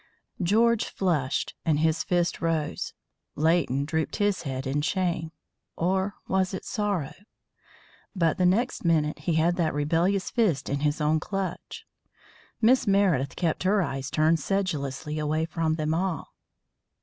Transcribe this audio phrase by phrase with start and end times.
[0.41, 2.93] George flushed, and his fist rose;
[3.35, 5.31] Leighton drooped his head in shame
[5.75, 7.13] or was it sorrow;
[8.15, 11.85] but the next minute he had that rebellious fist in his own clutch.
[12.59, 16.33] Miss Meredith kept her eyes turned sedulously away from them all.